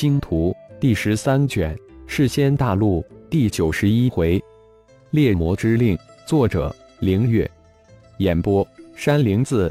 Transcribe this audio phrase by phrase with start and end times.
[0.00, 4.42] 星图》第十三卷世仙大陆第九十一回
[5.10, 7.50] 猎魔之令，作者凌月，
[8.16, 8.66] 演播
[8.96, 9.70] 山灵子。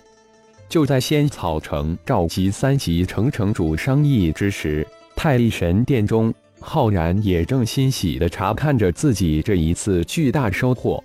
[0.67, 11.03] 就在仙草城召集三级城城主商议之时，太一神殿中，浩然也正欣喜地查看着自己这一次巨大收获。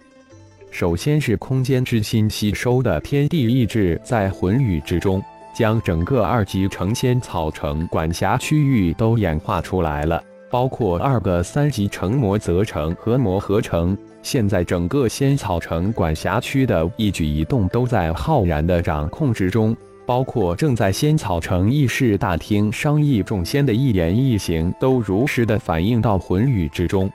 [0.71, 5.25] 首先是空间之心吸收的天地意志，在魂宇之中。
[5.55, 13.97] 将整个二级成仙草城管辖区域都演化出来了，包括二个三级成魔泽城和魔合城。
[14.21, 27.11] 现在整个仙草城管辖区的一举一动都在浩然的掌控之中，包括正在仙草城议事大厅商议众仙的一言一行，都如实的反映到魂宇之中。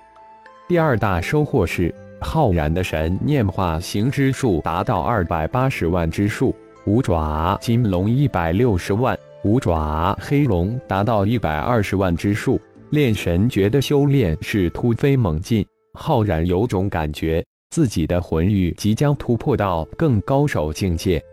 [0.67, 6.55] 第二大收获是，浩然的神念化形之数达到二百八十万之数。
[6.89, 12.59] 五爪金龙一百六十万，五爪黑龙达到一百二十万之数。
[12.89, 21.23] 炼神诀的修炼是突飞猛进，浩然有种感觉，自己的魂域即将突破到更高手境界。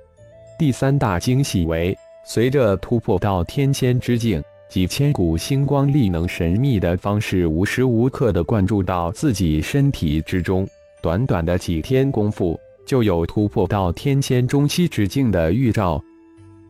[0.58, 10.68] 第三大惊喜为，随着突破到天仙之境，几千股星光力能神秘的方式无时无刻的灌注到自己身体之中。
[11.00, 12.60] 短短的几天功夫。
[12.86, 16.02] 就有突破到天仙中期之境的预兆，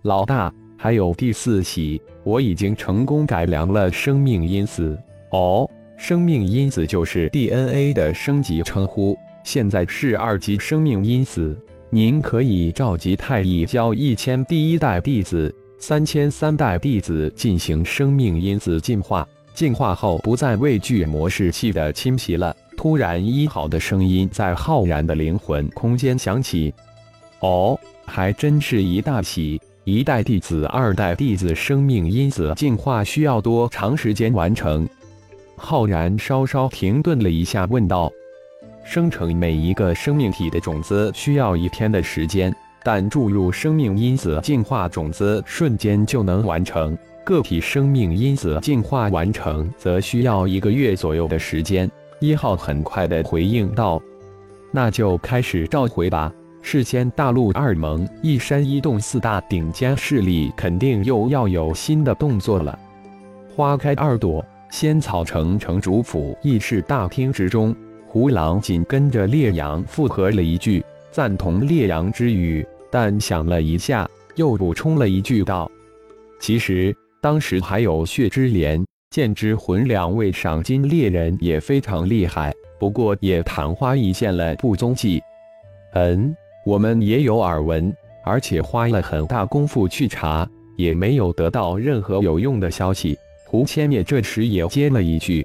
[0.02, 4.98] 老大，还有第四喜，我已经成功改良了生命因子。
[5.30, 11.56] 哦，生命因子就是 DNA 的升级称呼，现在是二级生命因子。
[11.90, 22.56] 您可以召集太乙教一千第一代弟子、三千三代弟子进行生命因子进化，进化后不再畏惧模式器的侵袭了。
[22.76, 26.72] 突然，一好的声音在浩然的灵魂空间响起。
[27.40, 29.60] 哦，还真是一大喜！
[29.84, 34.88] 一代弟子、二代弟子生命因子进化需要多长时间完成？
[35.56, 38.12] 浩然稍稍停顿了一下，问道
[38.84, 46.96] ：“生成每一个生命体的种子需要一天的时间，但注入生命因子进化种子瞬间就能完成。
[47.24, 54.00] 个体生命因子进化完成则需要一个月左右的时间。”一号很快的回应道
[54.72, 56.32] ：“那就开始召回吧。
[56.62, 62.78] 事先大陆二盟一山一洞四大顶尖势力肯定又要有新的动作了。”
[63.54, 75.70] 花开二朵，仙草城城主府议事大厅之中，胡狼紧跟着烈阳附和了一句，赞同烈阳之语，但想了一下，又补充了一句道
[76.40, 78.82] ：“其实当时还有血之莲。”
[79.16, 85.22] 剑之魂两位赏金猎人也非常厉害，不过也昙花一现了不踪迹。
[85.94, 87.90] 嗯，我们也有耳闻，
[88.26, 90.46] 而且花了很大功夫去查，
[90.76, 93.16] 也没有得到任何有用的消息。
[93.46, 95.42] 胡千灭这时也接了一句：“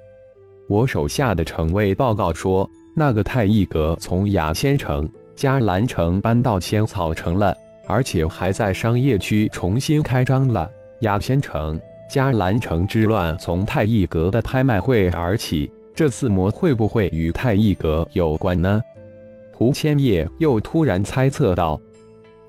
[0.67, 7.55] 我手下的城卫报告说，那个太一阁从雅仙城、嘉兰城搬到仙草城了，
[7.87, 10.69] 而且还在商业区重新开张了。
[10.99, 11.79] 雅仙城。”
[12.11, 18.81] 嘉兰城之乱从太一阁的拍卖会而起，这次魔会不会与太一阁有关呢？
[19.53, 21.79] 胡千叶又突然猜测道：“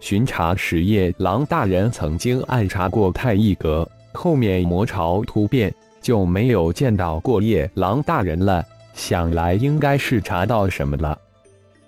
[0.01, 8.65] 巡查使夜郎大人曾经暗查过太一阁，后面魔潮突变就没有见到过夜郎大人了，
[8.95, 11.17] 想来应该是查到什么了。”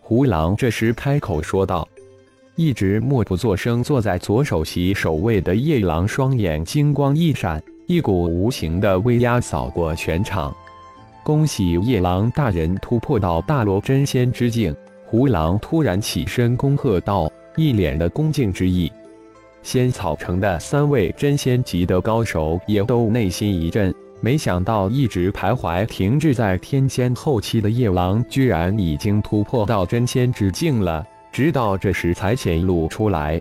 [0.00, 1.88] 胡狼这时开口说道。
[2.56, 10.54] 一直默不作声坐在左首席守卫的夜郎，双眼金光一闪，一股无形的威压扫过全场。
[11.24, 14.72] 恭喜夜郎大人突破到大罗真仙之境！
[15.04, 18.90] 胡狼突然起身恭贺道，一脸的恭敬之意。
[19.64, 31.04] 仙草城的三位真仙级的高手也都内心一震，没想到一直徘徊停滞在天仙后期的夜郎，居然已经突破到真仙之境了。
[31.34, 33.40] 直到这时才显露出来。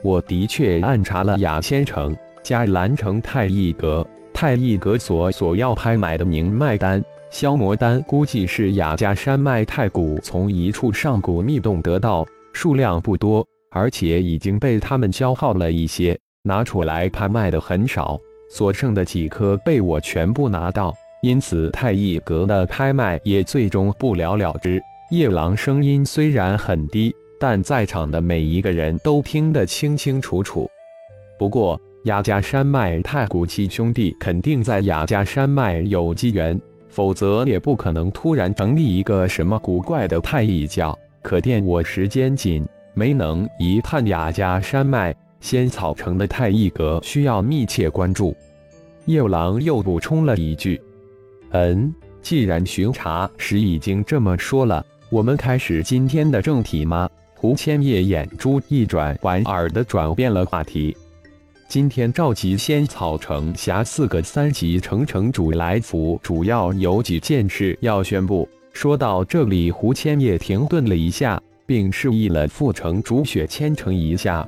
[0.00, 18.16] 我的确暗查了雅仙城、加兰城太一阁，太一阁所所要拍卖的明脉丹、消魔丹，估计是雅家山脉太古从一处上古密洞得到，数量不多，而且已经被他们消耗了一些，拿出来拍卖的很少，
[18.48, 24.80] 所剩的几颗被我全部拿到，因此太一阁的拍卖也最终不了了之。
[25.10, 30.68] 夜郎声音虽然很低，但在场的每一个人都听得清清楚楚。
[31.38, 40.98] 不过雅家山脉太古七兄弟肯定在雅家山脉有机缘，否则也不可能突然成立一个什么古怪的太乙教。
[41.22, 48.34] 可见我时间紧，没能一探雅家山脉仙草城的太乙阁，需要密切关注。
[49.04, 50.82] 叶狼又补充了一句
[51.50, 57.08] ：“嗯，既然巡查时已经这么说了，我们开始今天的正题吗？”
[57.38, 60.96] 胡千叶眼珠一转，莞尔的转变了话题。
[61.68, 68.48] 今天召集仙草城辖四个三级城城主来府，主要有几件事要宣布。
[68.72, 74.46] 说到这里，胡千叶停顿了一下，并示意了副城主雪千城一下。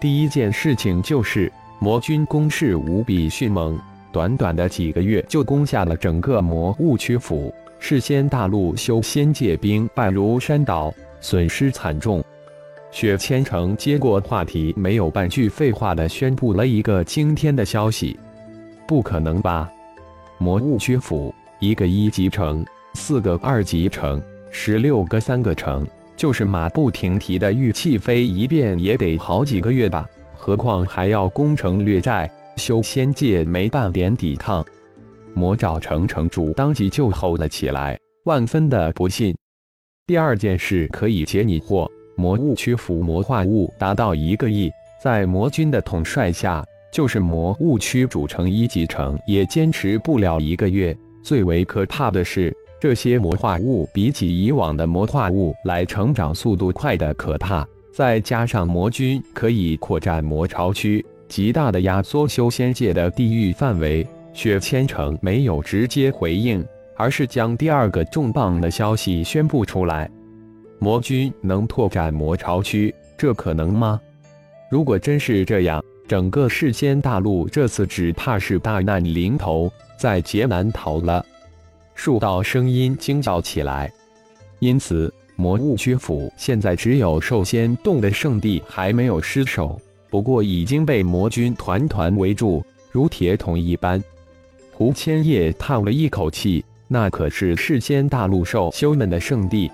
[0.00, 3.78] 第一件事情就是魔军攻势无比迅猛，
[4.12, 10.92] 短短的几个月就攻下了整个魔物区府，事先大陆修仙界兵败如山倒。
[11.20, 12.22] 损失惨重，
[12.92, 18.16] 雪千城接过话题，没有半句废话的宣布了一个惊天的消息：
[18.86, 19.68] 不可能吧？
[20.38, 22.64] 魔物区府一个一级城，
[22.94, 24.22] 四个二级城，
[24.52, 25.84] 十六个三个城，
[26.16, 30.08] 就是马不停蹄的玉气飞一遍也得好几个月吧？
[30.36, 34.64] 何况还要攻城略寨，修仙界没半点抵抗。
[35.38, 39.32] 魔爪城城主当即就吼了起来，万分的不信。
[40.04, 44.68] 第二件事可以解你惑，魔物区府魔化物达到一个亿，
[45.00, 50.96] 在魔君的统帅下，就是魔物区主城一级城也坚持不了一个月。
[51.22, 64.04] 最为可怕的是，这些魔化物比起以往的魔化物来成长速度快的可怕，再加上魔君可以扩展魔巢区，极大的压缩修仙界的地域范围。
[64.32, 66.64] 雪千城没有直接回应。
[67.00, 70.10] 而是将第二个重磅的消息宣布出来：
[70.80, 74.00] 魔军能拓展魔巢区，这可能吗？
[74.68, 81.24] 如果真是这样，整个世间大陆这次只怕是大难临头，在劫难逃了。
[81.94, 83.88] 数道声音惊叫起来。
[84.58, 89.80] 因此，魔物区府现在只有兽仙洞的圣地还没有失守，
[90.10, 94.02] 不过已经被魔军团团围住，如铁桶一般。
[94.78, 96.64] 胡千叶叹了一口气。
[96.86, 99.68] 那可是世间大陆兽修们的圣地，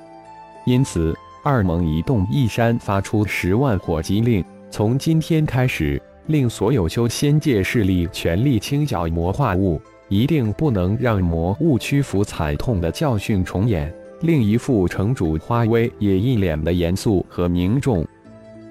[0.65, 9.79] 因此二盟一动一山发出十万火急令，从今天开始，令所有修仙界势力全力清剿魔化物，
[10.09, 12.25] 一定不能让魔物屈服。
[12.25, 13.95] 惨痛的教训重演。
[14.23, 18.03] 另一副城主花威也一脸的严肃和凝重。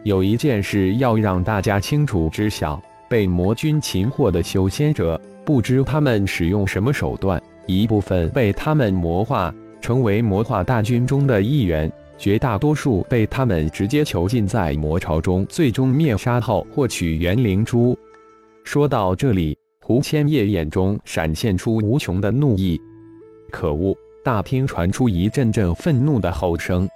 [0.04, 2.82] 有一件事要让大家清楚知晓：
[3.14, 7.40] 被魔军擒获的修仙者，不知他们使用什么手段。
[7.68, 11.88] 一部分被他们魔化，成为魔化大军中的一员；
[12.18, 17.96] 绝大多数被他们直接囚禁在魔巢中，最终灭杀后获取元灵珠。
[18.64, 22.82] 说到这里，胡千叶眼中闪现出无穷的怒意。
[23.52, 23.96] 可恶！
[24.26, 26.90] 大厅传出一阵阵愤怒的吼声。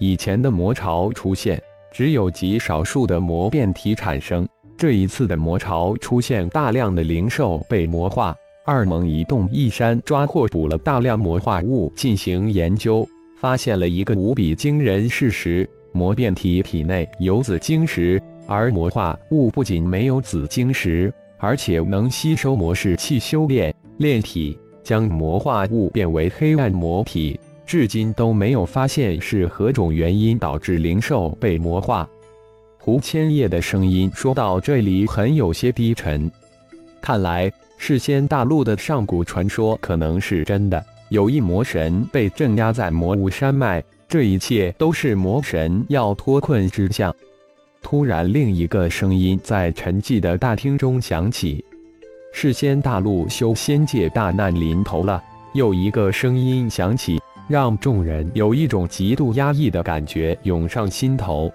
[0.00, 1.62] 以前的魔巢出现，
[1.92, 4.44] 只有极少数的魔变体产生；
[4.76, 8.34] 这一次的魔巢出现大量的灵兽被魔化。
[8.66, 13.06] 二盟一动一山抓获捕了大量魔化物进行研究，
[13.38, 27.38] 发现了一个无比惊人事实：魔变体体内有紫晶石，而魔化物不仅没有紫晶石，而且能吸收魔士气修炼炼体，将魔化物变为黑暗魔体。
[27.66, 32.08] 至今都没有发现是何种原因导致灵兽被魔化。
[32.84, 36.30] 胡千叶的声音说到这里，很有些低沉。
[37.00, 37.50] 看来。
[37.78, 47.14] 世仙大陆的上古传说可能是真的，有一魔神被镇压在魔物山脉，这一切都是魔神要脱困之象。
[47.82, 51.64] 突然，另一个声音在沉寂的大厅中响起
[52.34, 55.22] ：“世仙大陆修仙界大难临头了。”
[55.54, 61.50] 又一个声音响起，让众人有一种极度压抑的感觉涌上心头。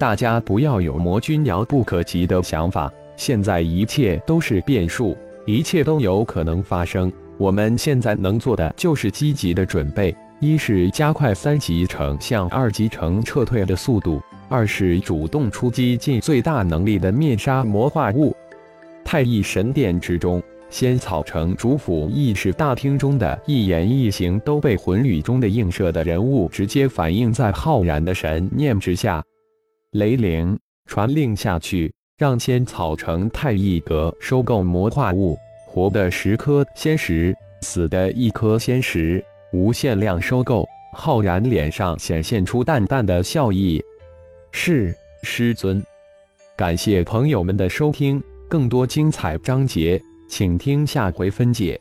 [0.00, 5.14] 大家不要有魔君遥不可及的想法，现在一切都是变数。
[5.44, 7.12] 一切都有可能发生。
[7.36, 18.34] 我们现在能做的就是积极的准备：一是加快三级城向二级城撤退的速度；二是主动出击，尽最大能力的灭杀魔化物。
[19.04, 29.22] 太乙神殿之中，仙草城主府议事大厅中的一言一行都被魂宇中的映射的人物直接反映在浩然的神念之下。
[29.92, 30.56] 雷灵，
[30.86, 31.92] 传令下去。
[32.16, 40.68] 让仙草城太一阁收购魔化物，活的十颗仙石，死的一颗仙石，无限量收购。
[40.92, 43.82] 浩然脸上显现出淡淡的笑意。
[44.52, 45.82] 是师尊。
[46.56, 51.80] 感谢朋友们的收听，更多精彩章节，请听下回分解。